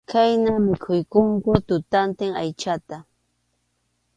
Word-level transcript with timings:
Khayna 0.09 0.51
mikhuykunku 0.67 1.51
tutantin 1.67 2.31
aychata. 2.41 2.97